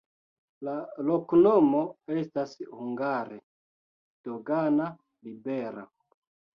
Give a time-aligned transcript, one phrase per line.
[0.67, 0.73] La
[1.09, 1.83] loknomo
[2.17, 3.41] estas hungare:
[4.27, 5.91] dogana-libera.